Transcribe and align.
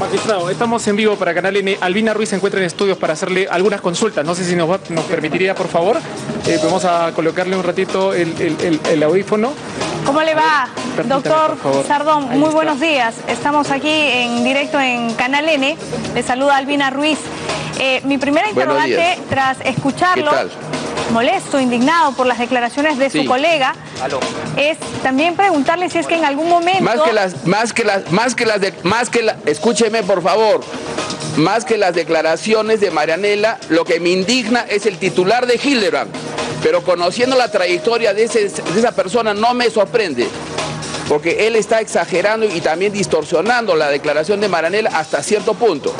Magistrado, 0.00 0.50
estamos 0.50 0.86
en 0.88 0.96
vivo 0.96 1.16
para 1.16 1.32
Canal 1.34 1.56
N. 1.56 1.78
Albina 1.80 2.12
Ruiz 2.12 2.28
se 2.28 2.36
encuentra 2.36 2.60
en 2.60 2.66
estudios 2.66 2.98
para 2.98 3.14
hacerle 3.14 3.48
algunas 3.50 3.80
consultas. 3.80 4.24
No 4.26 4.34
sé 4.34 4.44
si 4.44 4.54
nos, 4.54 4.70
va- 4.70 4.78
nos 4.90 5.04
permitiría, 5.04 5.54
por 5.54 5.68
favor. 5.68 5.96
Eh, 6.46 6.58
vamos 6.62 6.84
a 6.84 7.12
colocarle 7.14 7.56
un 7.56 7.62
ratito 7.62 8.12
el, 8.12 8.30
el- 8.40 8.56
el- 8.60 8.80
el 8.90 9.02
audífono. 9.02 9.52
¿Cómo 10.04 10.20
le 10.20 10.34
va, 10.34 10.68
doctor. 11.08 11.56
Sardón? 11.88 12.24
Ahí 12.30 12.38
Muy 12.38 12.44
está. 12.48 12.54
buenos 12.56 12.80
días. 12.80 13.14
Estamos 13.26 13.70
aquí 13.70 13.88
en 13.90 14.44
directo 14.44 14.78
en 14.78 15.14
Canal 15.14 15.48
N. 15.48 15.76
Le 16.14 16.22
saluda 16.22 16.56
Albina 16.56 16.90
Ruiz. 16.90 17.18
Eh, 17.80 18.00
mi 18.04 18.18
primera 18.18 18.48
interrogante, 18.48 19.18
tras 19.30 19.58
escucharlo, 19.64 20.30
¿Qué 20.30 20.36
tal? 20.36 20.50
Molesto, 21.10 21.60
indignado 21.60 22.12
por 22.12 22.26
las 22.26 22.38
declaraciones 22.38 22.98
de 22.98 23.10
su 23.10 23.18
Sí. 23.20 23.24
colega, 23.26 23.74
es 24.56 24.78
también 25.02 25.34
preguntarle 25.36 25.88
si 25.90 25.98
es 25.98 26.06
que 26.06 26.16
en 26.16 26.24
algún 26.24 26.48
momento... 26.48 26.82
Más 26.82 27.00
que 27.00 27.12
las, 27.12 27.46
más 27.46 27.72
que 27.72 27.84
las, 27.84 28.10
más 28.12 28.34
que 28.34 28.46
las, 28.46 28.60
de- 28.60 28.74
más 28.82 29.10
que 29.10 29.22
la, 29.22 29.36
escúcheme 29.46 30.02
por 30.02 30.22
favor, 30.22 30.60
más 31.36 31.64
que 31.64 31.76
las 31.78 31.94
declaraciones 31.94 32.80
de 32.80 32.90
Marianela, 32.90 33.58
lo 33.68 33.84
que 33.84 34.00
me 34.00 34.10
indigna 34.10 34.60
es 34.68 34.86
el 34.86 34.98
titular 34.98 35.46
de 35.46 35.60
Hildebrand. 35.62 36.10
Pero 36.62 36.82
conociendo 36.82 37.36
la 37.36 37.50
trayectoria 37.50 38.12
de, 38.14 38.24
ese- 38.24 38.48
de 38.48 38.78
esa 38.80 38.92
persona 38.92 39.34
no 39.34 39.54
me 39.54 39.70
sorprende, 39.70 40.26
porque 41.08 41.46
él 41.46 41.56
está 41.56 41.80
exagerando 41.80 42.46
y 42.46 42.60
también 42.60 42.92
distorsionando 42.92 43.74
la 43.76 43.88
declaración 43.88 44.40
de 44.40 44.48
Marianela 44.48 44.90
hasta 44.94 45.22
cierto 45.22 45.54
punto. 45.54 45.94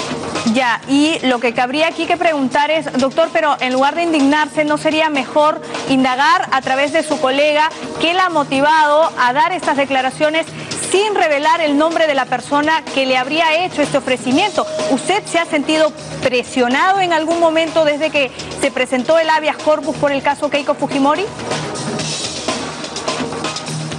Ya, 0.55 0.81
y 0.89 1.19
lo 1.27 1.41
que 1.41 1.53
cabría 1.53 1.89
aquí 1.89 2.07
que 2.07 2.17
preguntar 2.17 2.71
es, 2.71 2.91
doctor, 2.93 3.29
pero 3.33 3.57
en 3.61 3.73
lugar 3.73 3.95
de 3.95 4.05
indignarse, 4.05 4.65
¿no 4.65 4.79
sería 4.79 5.11
mejor 5.11 5.61
indagar 5.89 6.49
a 6.53 6.61
través 6.61 6.93
de 6.93 7.03
su 7.03 7.21
colega 7.21 7.69
qué 8.01 8.15
la 8.15 8.27
ha 8.27 8.31
motivado 8.31 9.11
a 9.19 9.33
dar 9.33 9.53
estas 9.53 9.77
declaraciones 9.77 10.47
sin 10.91 11.15
revelar 11.15 11.61
el 11.61 11.77
nombre 11.77 12.07
de 12.07 12.15
la 12.15 12.27
persona 12.27 12.83
que 12.95 13.07
le 13.07 13.17
habría 13.17 13.65
hecho 13.65 13.83
este 13.83 13.99
ofrecimiento? 13.99 14.67
¿Usted 14.91 15.23
se 15.27 15.39
ha 15.39 15.47
sentido 15.47 15.93
presionado 16.23 17.01
en 17.01 17.13
algún 17.13 17.41
momento 17.41 17.85
desde 17.85 18.11
que 18.11 18.31
se 18.61 18.71
presentó 18.71 19.19
el 19.19 19.29
habeas 19.29 19.57
corpus 19.57 19.97
por 19.97 20.13
el 20.13 20.23
caso 20.23 20.49
Keiko 20.49 20.75
Fujimori? 20.75 21.25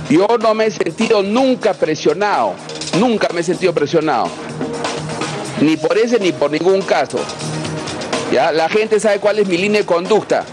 Yo 0.10 0.26
no 0.40 0.54
me 0.54 0.68
he 0.68 0.72
sentido 0.72 1.22
nunca 1.22 1.74
presionado, 1.74 2.54
nunca 2.98 3.28
me 3.34 3.42
he 3.42 3.44
sentido 3.44 3.74
presionado. 3.74 4.30
Ni 5.60 5.76
por 5.76 5.98
ese 5.98 6.18
ni 6.20 6.32
por 6.32 6.50
ningún 6.50 6.82
caso. 6.82 7.20
¿Ya? 8.32 8.54
La 8.54 8.70
gente 8.70 9.00
sabe 9.00 9.20
cuál 9.20 9.40
es 9.40 9.48
mi 9.48 9.58
línea 9.58 9.82
de 9.82 9.86
conducta. 9.86 10.46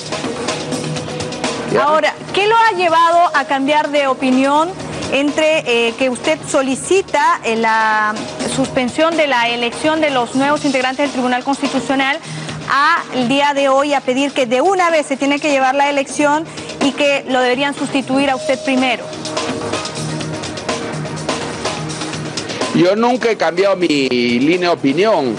Ahora, 1.80 2.14
¿qué 2.32 2.46
lo 2.46 2.56
ha 2.56 2.76
llevado 2.76 3.30
a 3.34 3.44
cambiar 3.44 3.90
de 3.90 4.06
opinión 4.06 4.70
entre 5.12 5.58
eh, 5.88 5.94
que 5.98 6.10
usted 6.10 6.38
solicita 6.48 7.40
eh, 7.44 7.56
la 7.56 8.14
suspensión 8.54 9.16
de 9.16 9.28
la 9.28 9.48
elección 9.48 10.00
de 10.00 10.10
los 10.10 10.34
nuevos 10.34 10.64
integrantes 10.64 11.04
del 11.04 11.12
Tribunal 11.12 11.44
Constitucional 11.44 12.18
a 12.70 13.02
el 13.14 13.28
día 13.28 13.54
de 13.54 13.68
hoy 13.68 13.94
a 13.94 14.00
pedir 14.00 14.32
que 14.32 14.46
de 14.46 14.60
una 14.60 14.90
vez 14.90 15.06
se 15.06 15.16
tiene 15.16 15.38
que 15.38 15.50
llevar 15.50 15.74
la 15.74 15.90
elección 15.90 16.44
y 16.82 16.92
que 16.92 17.24
lo 17.28 17.40
deberían 17.40 17.74
sustituir 17.74 18.30
a 18.30 18.36
usted 18.36 18.58
primero? 18.64 19.04
Yo 22.74 22.96
nunca 22.96 23.30
he 23.30 23.36
cambiado 23.36 23.76
mi 23.76 24.08
línea 24.08 24.70
de 24.70 24.74
opinión. 24.74 25.36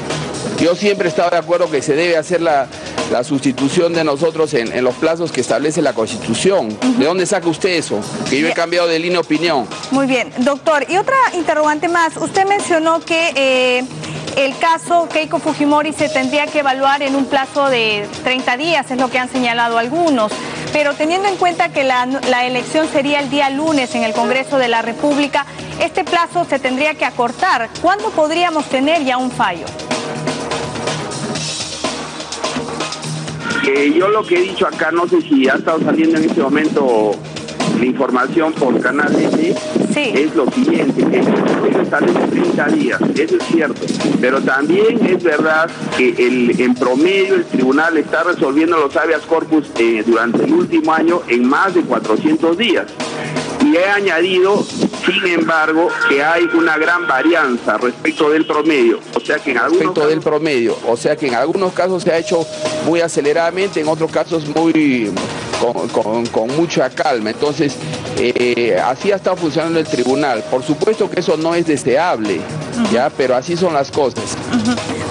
Yo 0.60 0.74
siempre 0.76 1.08
he 1.08 1.10
estado 1.10 1.32
de 1.32 1.38
acuerdo 1.38 1.70
que 1.70 1.82
se 1.82 1.94
debe 1.94 2.16
hacer 2.16 2.40
la, 2.42 2.68
la 3.12 3.26
sustitución 3.26 3.94
de 3.94 4.06
nosotros 4.06 4.54
en, 4.54 4.72
en 4.72 4.86
los 4.86 4.96
plazos 4.96 5.34
que 5.34 5.42
establece 5.42 5.82
la 5.82 5.92
Constitución. 5.94 6.78
¿De 6.98 7.06
dónde 7.06 7.26
saca 7.26 7.50
usted 7.50 7.70
eso? 7.72 8.00
Que 8.30 8.40
yo 8.40 8.48
he 8.48 8.54
cambiado 8.54 8.88
de 8.88 9.00
línea 9.00 9.20
de 9.20 9.26
opinión. 9.26 9.68
Muy 9.92 10.08
bien, 10.08 10.32
doctor. 10.40 10.86
Y 10.90 10.96
otra 10.96 11.18
interrogante 11.34 11.90
más. 11.90 12.16
Usted 12.16 12.46
mencionó 12.48 13.02
que 13.02 13.34
eh, 13.36 13.84
el 14.38 14.58
caso 14.58 15.10
Keiko 15.12 15.40
Fujimori 15.40 15.92
se 15.92 16.08
tendría 16.08 16.48
que 16.48 16.60
evaluar 16.60 17.04
en 17.04 17.16
un 17.16 17.26
plazo 17.26 17.68
de 17.68 18.08
30 18.24 18.56
días, 18.56 18.90
es 18.92 18.98
lo 18.98 19.10
que 19.10 19.20
han 19.20 19.30
señalado 19.30 19.78
algunos. 19.78 20.32
Pero 20.72 20.94
teniendo 20.94 21.28
en 21.28 21.36
cuenta 21.36 21.70
que 21.70 21.84
la, 21.84 22.06
la 22.06 22.46
elección 22.46 22.88
sería 22.92 23.20
el 23.20 23.30
día 23.30 23.50
lunes 23.50 23.94
en 23.94 24.04
el 24.04 24.14
Congreso 24.14 24.58
de 24.58 24.70
la 24.70 24.82
República, 24.82 25.46
este 25.80 26.04
plazo 26.04 26.46
se 26.46 26.60
tendría 26.60 26.96
que 26.96 27.06
acortar. 27.06 27.70
¿Cuándo 27.82 28.10
podríamos 28.12 28.66
tener 28.70 29.04
ya 29.04 29.18
un 29.18 29.32
fallo? 29.32 29.66
Eh, 33.68 33.94
yo 33.98 34.10
lo 34.10 34.24
que 34.24 34.36
he 34.38 34.42
dicho 34.42 34.68
acá, 34.68 34.92
no 34.92 35.08
sé 35.08 35.22
si 35.22 35.50
ha 35.50 35.56
estado 35.56 35.80
saliendo 35.84 36.18
en 36.18 36.26
este 36.26 36.40
momento 36.42 37.12
la 37.80 37.86
información 37.86 38.54
por 38.54 38.80
Canal 38.80 39.14
N, 39.16 39.56
Sí. 39.94 40.12
es 40.16 40.36
lo 40.36 40.50
siguiente, 40.52 41.04
que 41.04 41.18
desarrollo 41.18 41.82
establece 41.82 42.20
30 42.28 42.68
días, 42.68 43.02
eso 43.16 43.36
es 43.38 43.44
cierto, 43.48 43.82
pero 44.22 44.40
también 44.42 45.04
es 45.06 45.22
verdad 45.24 45.70
que 45.98 46.10
el, 46.10 46.60
en 46.62 46.76
promedio 46.76 47.36
el 47.36 47.46
tribunal 47.46 47.98
está 47.98 48.24
resolviendo 48.24 48.78
los 48.78 48.96
habeas 48.96 49.22
corpus 49.24 49.66
eh, 49.80 50.04
durante 50.06 50.44
el 50.46 50.54
último 50.54 50.94
año 50.94 51.22
en 51.28 51.48
más 51.48 51.74
de 51.74 51.82
400 51.82 52.58
días. 52.58 52.86
Y 53.66 53.76
he 53.76 53.86
añadido, 53.90 54.64
sin 55.06 55.26
embargo, 55.28 55.90
que 56.10 56.24
hay 56.24 56.44
una 56.54 56.78
gran 56.78 57.08
varianza 57.08 57.78
respecto 57.78 58.30
del 58.30 58.46
promedio, 58.46 59.00
o 59.16 59.20
sea 59.20 59.38
que 59.40 59.52
en 59.52 59.58
algunos 59.58 59.80
respecto 59.80 60.08
del 60.08 60.20
casos- 60.20 60.24
promedio. 60.32 60.78
O 60.88 60.98
sea 60.98 61.16
que 61.16 61.28
en 61.28 61.36
algunos 61.36 61.74
casos 61.74 62.04
se 62.04 62.12
ha 62.12 62.18
hecho 62.18 62.46
muy 62.86 63.02
aceleradamente, 63.02 63.80
en 63.82 63.88
otros 63.88 64.12
casos 64.12 64.46
muy 64.48 65.12
con, 65.62 65.88
con- 65.90 66.26
con 66.28 66.56
mucha 66.56 66.90
calma. 66.90 67.30
Entonces, 67.30 67.76
eh, 68.18 68.80
así 68.84 69.12
ha 69.12 69.16
estado 69.18 69.36
funcionando 69.38 69.80
el 69.80 69.86
tribunal. 69.88 70.44
Por 70.50 70.64
supuesto 70.64 71.10
que 71.10 71.20
eso 71.20 71.38
no 71.38 71.54
es 71.56 71.66
deseable, 71.68 72.40
¿ya? 72.92 73.10
Pero 73.16 73.36
así 73.36 73.56
son 73.58 73.74
las 73.74 73.92
cosas. 73.92 74.24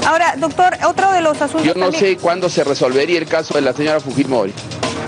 Ahora, 0.07 0.35
doctor, 0.37 0.75
otro 0.87 1.13
de 1.13 1.21
los 1.23 1.41
asuntos... 1.41 1.65
Yo 1.67 1.75
no 1.75 1.91
también- 1.91 2.01
sé 2.01 2.17
cuándo 2.19 2.49
se 2.49 2.63
resolvería 2.65 3.19
el 3.19 3.27
caso 3.27 3.55
de 3.55 3.61
la 3.63 3.73
señora 3.73 4.01
Fujimori. 4.01 4.53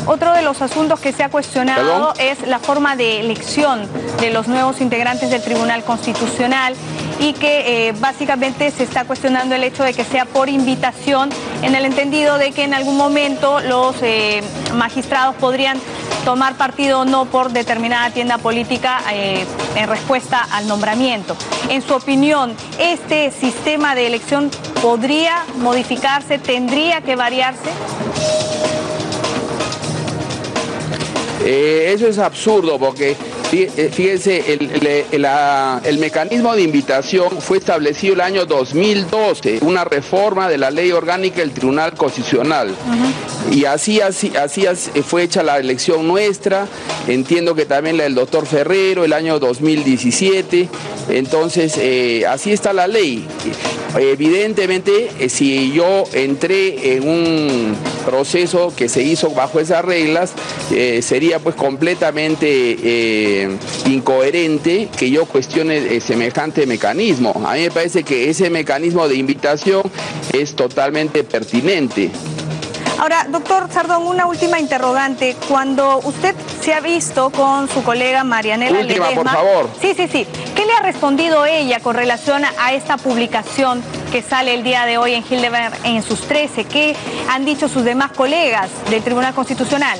Otro 0.06 0.32
de 0.32 0.42
los 0.42 0.62
asuntos 0.62 1.00
que 1.00 1.12
se 1.12 1.24
ha 1.24 1.28
cuestionado 1.30 2.14
¿Perdón? 2.14 2.42
es 2.42 2.46
la 2.46 2.60
forma 2.60 2.94
de 2.94 3.18
elección 3.20 3.88
de 4.20 4.30
los 4.30 4.46
nuevos 4.46 4.80
integrantes 4.80 5.30
del 5.30 5.42
Tribunal 5.42 5.82
Constitucional 5.82 6.74
y 7.18 7.32
que 7.32 7.88
eh, 7.88 7.92
básicamente 7.98 8.70
se 8.70 8.84
está 8.84 9.04
cuestionando 9.04 9.56
el 9.56 9.64
hecho 9.64 9.82
de 9.82 9.94
que 9.94 10.04
sea 10.04 10.24
por 10.24 10.48
invitación 10.48 11.30
en 11.62 11.74
el 11.74 11.84
entendido 11.84 12.38
de 12.38 12.52
que 12.52 12.62
en 12.62 12.74
algún 12.74 12.96
momento 12.96 13.60
los 13.60 13.96
eh, 14.02 14.42
magistrados 14.74 15.34
podrían 15.36 15.78
tomar 16.24 16.56
partido 16.56 17.00
o 17.00 17.04
no 17.04 17.24
por 17.24 17.50
determinada 17.50 18.10
tienda 18.10 18.38
política 18.38 19.00
eh, 19.12 19.44
en 19.74 19.88
respuesta 19.88 20.46
al 20.52 20.68
nombramiento. 20.68 21.36
En 21.68 21.82
su 21.82 21.94
opinión, 21.94 22.54
¿este 22.78 23.30
sistema 23.32 23.94
de 23.94 24.06
elección 24.06 24.50
podría 24.82 25.44
modificarse, 25.56 26.38
tendría 26.38 27.00
que 27.00 27.16
variarse? 27.16 27.70
Eh, 31.48 31.92
eso 31.92 32.08
es 32.08 32.18
absurdo 32.18 32.76
porque 32.76 33.14
fíjense, 33.50 34.52
el, 34.52 34.70
el- 34.74 35.04
el- 35.12 35.22
la- 35.22 35.80
el 35.84 35.98
mecanismo 35.98 36.54
de 36.54 36.62
invitación 36.62 37.40
fue 37.40 37.58
establecido 37.58 38.14
el 38.14 38.20
año 38.20 38.44
2012, 38.46 39.58
una 39.62 39.84
reforma 39.84 40.48
de 40.48 40.58
la 40.58 40.70
ley 40.70 40.90
orgánica 40.92 41.40
del 41.40 41.52
Tribunal 41.52 41.94
Constitucional. 41.94 42.74
Y 43.52 43.64
así, 43.64 44.00
así, 44.00 44.32
así 44.36 44.66
as- 44.66 44.90
eh, 44.94 45.02
fue 45.02 45.22
hecha 45.22 45.42
la 45.42 45.58
elección 45.58 46.06
nuestra, 46.08 46.66
entiendo 47.06 47.54
que 47.54 47.64
también 47.66 47.96
la 47.96 48.04
del 48.04 48.14
doctor 48.16 48.46
Ferrero, 48.46 49.04
el 49.04 49.12
año 49.12 49.38
2017. 49.38 50.68
Entonces, 51.08 51.74
eh, 51.78 52.24
así 52.28 52.50
está 52.52 52.72
la 52.72 52.88
ley. 52.88 53.24
Evidentemente, 53.96 55.10
eh, 55.20 55.28
si 55.28 55.72
yo 55.72 56.04
entré 56.12 56.96
en 56.96 57.08
un 57.08 57.76
proceso 58.04 58.72
que 58.76 58.88
se 58.88 59.02
hizo 59.02 59.30
bajo 59.30 59.60
esas 59.60 59.84
reglas, 59.84 60.32
eh, 60.72 61.00
sería 61.02 61.38
pues 61.38 61.54
completamente 61.54 62.76
eh, 62.82 63.35
incoherente 63.86 64.88
que 64.96 65.10
yo 65.10 65.26
cuestione 65.26 65.76
eh, 65.76 66.00
semejante 66.00 66.66
mecanismo. 66.66 67.32
A 67.46 67.54
mí 67.54 67.62
me 67.62 67.70
parece 67.70 68.02
que 68.02 68.30
ese 68.30 68.50
mecanismo 68.50 69.08
de 69.08 69.16
invitación 69.16 69.82
es 70.32 70.54
totalmente 70.54 71.24
pertinente. 71.24 72.10
Ahora, 72.98 73.26
doctor 73.28 73.68
Sardón, 73.70 74.06
una 74.06 74.26
última 74.26 74.58
interrogante. 74.58 75.36
Cuando 75.48 75.98
usted 75.98 76.34
se 76.62 76.72
ha 76.72 76.80
visto 76.80 77.30
con 77.30 77.68
su 77.68 77.82
colega 77.82 78.24
Marianela 78.24 78.80
Última, 78.80 79.10
por 79.10 79.28
favor. 79.28 79.68
Sí, 79.80 79.92
sí, 79.94 80.08
sí. 80.10 80.26
¿Qué 80.54 80.64
le 80.64 80.72
ha 80.72 80.80
respondido 80.80 81.44
ella 81.44 81.80
con 81.80 81.94
relación 81.94 82.42
a 82.44 82.72
esta 82.72 82.96
publicación 82.96 83.82
que 84.10 84.22
sale 84.22 84.54
el 84.54 84.64
día 84.64 84.86
de 84.86 84.96
hoy 84.96 85.12
en 85.12 85.24
Hildebrand 85.28 85.74
en 85.84 86.02
sus 86.02 86.22
13? 86.22 86.64
¿Qué 86.64 86.96
han 87.28 87.44
dicho 87.44 87.68
sus 87.68 87.84
demás 87.84 88.12
colegas 88.12 88.70
del 88.88 89.02
Tribunal 89.02 89.34
Constitucional? 89.34 89.98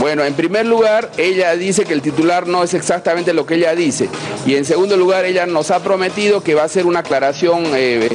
Bueno, 0.00 0.24
en 0.24 0.34
primer 0.34 0.64
lugar, 0.64 1.10
ella 1.16 1.56
dice 1.56 1.84
que 1.84 1.92
el 1.92 2.02
titular 2.02 2.46
no 2.46 2.62
es 2.62 2.72
exactamente 2.74 3.32
lo 3.32 3.46
que 3.46 3.56
ella 3.56 3.74
dice. 3.74 4.08
Y 4.46 4.54
en 4.54 4.64
segundo 4.64 4.96
lugar, 4.96 5.24
ella 5.24 5.46
nos 5.46 5.72
ha 5.72 5.80
prometido 5.80 6.42
que 6.42 6.54
va 6.54 6.62
a 6.62 6.66
hacer 6.66 6.86
una 6.86 7.00
aclaración 7.00 7.64
eh, 7.74 8.08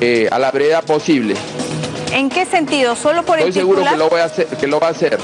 eh, 0.00 0.28
a 0.30 0.38
la 0.38 0.50
brevedad 0.50 0.84
posible. 0.84 1.34
¿En 2.12 2.28
qué 2.28 2.44
sentido? 2.44 2.94
¿Solo 2.94 3.22
por 3.22 3.38
el 3.38 3.48
Estoy 3.48 3.62
seguro 3.62 3.84
que 3.84 3.96
lo, 3.96 4.10
voy 4.10 4.20
a 4.20 4.24
hacer, 4.24 4.46
que 4.46 4.66
lo 4.66 4.80
va 4.80 4.88
a 4.88 4.90
hacer. 4.90 5.18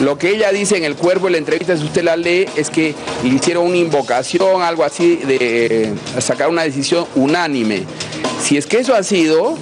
Lo 0.00 0.18
que 0.18 0.30
ella 0.30 0.52
dice 0.52 0.76
en 0.76 0.84
el 0.84 0.94
cuerpo 0.94 1.26
de 1.26 1.32
la 1.32 1.38
entrevista, 1.38 1.76
si 1.76 1.84
usted 1.84 2.04
la 2.04 2.16
lee, 2.16 2.46
es 2.56 2.70
que 2.70 2.94
le 3.24 3.34
hicieron 3.34 3.66
una 3.66 3.78
invocación, 3.78 4.62
algo 4.62 4.84
así, 4.84 5.16
de 5.16 5.92
sacar 6.20 6.50
una 6.50 6.62
decisión 6.62 7.06
unánime. 7.14 7.84
Si 8.40 8.56
es 8.56 8.66
que 8.66 8.78
eso 8.78 8.94
ha 8.94 9.02
sido, 9.02 9.56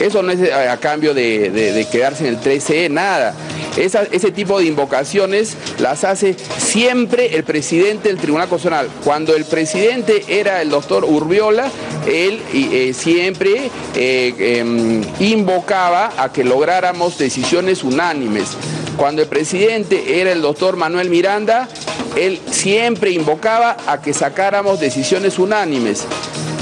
eso 0.00 0.22
no 0.22 0.32
es 0.32 0.50
a, 0.50 0.76
cambio 0.78 1.14
de, 1.14 1.86
quedarse 1.90 2.26
en 2.26 2.34
el 2.34 2.40
13E, 2.40 2.90
nada. 2.90 3.34
Ese 3.76 4.30
tipo 4.30 4.58
de 4.58 4.66
invocaciones 4.66 5.56
las 5.78 6.04
hace 6.04 6.36
siempre 6.58 7.36
el 7.36 7.44
presidente 7.44 8.08
del 8.08 8.18
Tribunal 8.18 8.48
Constitucional. 8.48 8.88
Cuando 9.04 9.34
el 9.34 9.44
presidente 9.44 10.24
era 10.28 10.62
el 10.62 10.70
doctor 10.70 11.04
Urbiola, 11.04 11.70
él 12.06 12.40
eh, 12.52 12.92
siempre 12.94 13.70
eh, 13.94 14.34
em, 14.58 15.02
invocaba 15.20 16.12
a 16.16 16.32
que 16.32 16.44
lográramos 16.44 17.18
decisiones 17.18 17.82
unánimes. 17.82 18.50
Cuando 18.96 19.22
el 19.22 19.28
presidente 19.28 20.20
era 20.20 20.32
el 20.32 20.42
doctor 20.42 20.76
Manuel 20.76 21.08
Miranda, 21.08 21.68
él 22.16 22.40
siempre 22.50 23.10
invocaba 23.10 23.76
a 23.86 24.02
que 24.02 24.12
sacáramos 24.12 24.80
decisiones 24.80 25.38
unánimes. 25.38 26.04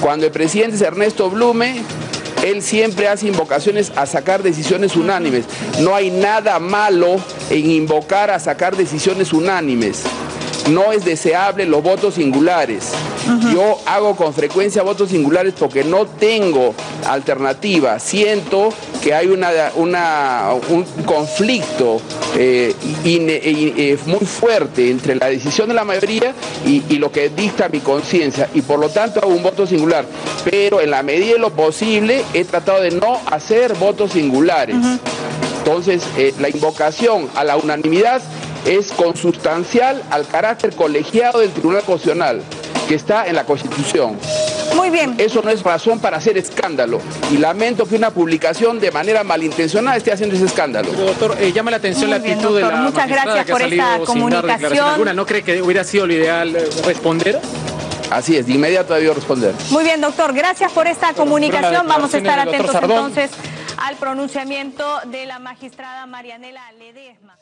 Cuando 0.01 0.27
el 0.27 0.33
presidente 0.33 0.77
es 0.77 0.83
Ernesto 0.83 1.29
Blume, 1.29 1.83
él 2.44 2.62
siempre 2.62 3.08
hace 3.08 3.26
invocaciones 3.26 3.92
a 3.96 4.06
sacar 4.06 4.42
decisiones 4.42 4.96
unánimes. 4.96 5.44
No 5.81 5.94
hay 5.94 6.10
nada 6.10 6.58
malo 6.58 7.20
en 7.50 7.70
invocar 7.70 8.31
a 8.31 8.38
sacar 8.38 8.76
decisiones 8.76 9.32
unánimes 9.32 10.04
no 10.69 10.92
es 10.92 11.04
deseable 11.04 11.66
los 11.66 11.82
votos 11.82 12.14
singulares. 12.14 12.92
Yo 13.52 13.78
hago 13.87 14.16
con 14.16 14.34
frecuencia 14.34 14.82
votos 14.82 15.10
singulares 15.10 15.54
porque 15.58 15.84
no 15.84 16.06
tengo 16.06 16.75
alternativa. 17.06 17.98
Siento 17.98 18.70
que 19.02 19.14
hay 19.14 19.29
una, 19.29 19.50
un 19.75 20.85
conflicto 21.05 22.00
eh, 22.37 22.75
eh, 23.05 23.99
muy 24.06 24.20
fuerte 24.20 24.91
entre 24.91 25.14
la 25.17 25.26
decisión 25.26 25.69
de 25.69 25.75
la 25.75 25.85
mayoría 25.85 26.35
y, 26.67 26.81
lo 26.99 27.11
que 27.11 27.31
dicta 27.31 27.69
mi 27.69 27.81
conciencia. 27.81 28.49
Y 28.55 28.62
por 28.62 28.79
lo 28.79 28.88
tanto 28.91 29.20
hago 29.20 29.32
un 29.32 29.43
voto 29.43 29.67
singular. 29.67 30.05
Pero 30.44 30.81
en 30.81 30.91
la 30.91 31.02
medida 31.02 31.35
de 31.35 31.38
lo 31.38 31.50
posible 31.50 32.23
he 32.35 32.44
tratado 32.44 32.82
de 32.82 32.91
no 32.91 33.20
hacer 33.31 33.75
votos 33.75 34.12
singulares. 34.12 34.76
Entonces, 35.58 36.02
eh, 36.17 36.35
la 36.38 36.49
invocación 36.49 37.29
a 37.35 37.44
la 37.44 37.56
unanimidad 37.56 38.23
es 38.67 38.93
consustancial 38.93 40.02
al 40.11 40.26
carácter 40.26 40.75
colegiado 40.75 41.41
del 41.41 41.50
Tribunal 41.50 41.82
Constitucional, 41.82 42.43
que 42.88 42.94
está 42.94 43.26
en 43.26 43.35
la 43.35 43.44
Constitución. 43.44 44.19
Muy 44.75 44.90
bien. 44.90 45.14
Eso 45.19 45.43
no 45.43 45.50
es 45.50 45.62
razón 45.62 46.00
para 46.00 46.19
hacer 46.19 46.38
escándalo. 46.38 47.00
Y 47.31 47.37
lamento 47.37 47.87
que 47.87 47.96
una 47.96 48.11
publicación 48.11 48.81
de 48.81 48.90
manera 48.90 49.25
malintencionada 49.25 49.96
esté 49.96 50.12
haciendo 50.12 50.37
ese 50.37 50.46
escándalo. 50.46 50.90
doctor, 50.93 51.37
eh, 51.40 51.52
llama 51.52 51.70
la 51.70 51.78
atención 51.78 52.11
la 52.11 52.17
actitud 52.17 52.56
de 52.56 52.62
la 52.62 52.76
Muchas 52.76 53.08
gracias 53.08 53.46
por 53.50 53.62
esta 53.62 53.99
comunicación. 54.05 55.17
¿No 55.17 55.26
cree 55.26 55.43
que 55.43 55.62
hubiera 55.62 55.84
sido 55.84 56.06
lo 56.06 56.12
ideal 56.12 56.55
eh, 56.55 56.69
responder? 56.84 57.40
Así 58.11 58.37
es, 58.37 58.46
de 58.46 58.55
inmediato 58.55 58.93
debió 58.94 59.14
responder. 59.14 59.55
Muy 59.70 59.84
bien, 59.84 60.00
doctor. 60.00 60.32
Gracias 60.32 60.73
por 60.73 60.87
esta 60.87 61.12
comunicación. 61.14 61.87
Vamos 61.87 62.12
a 62.12 62.19
estar 62.19 62.38
atentos 62.38 62.75
entonces 62.75 63.31
al 63.78 63.96
pronunciamiento 63.96 64.84
de 65.06 65.26
la 65.26 65.38
magistrada 65.38 66.06
Marianela 66.06 66.73
Ledesma. 66.73 67.37